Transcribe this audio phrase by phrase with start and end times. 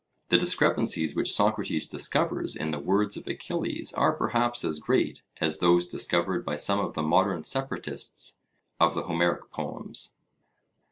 [0.29, 5.59] The discrepancies which Socrates discovers in the words of Achilles are perhaps as great as
[5.59, 8.39] those discovered by some of the modern separatists
[8.79, 10.17] of the Homeric poems...